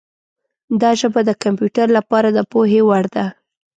دا 0.81 0.91
ژبه 0.99 1.21
د 1.25 1.31
کمپیوټر 1.43 1.87
لپاره 1.97 2.27
د 2.31 2.39
پوهې 2.51 2.81
وړ 2.87 3.03
ده. 3.15 3.25